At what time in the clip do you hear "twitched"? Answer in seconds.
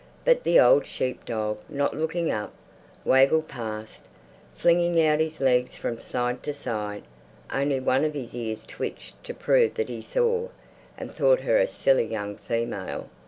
8.65-9.23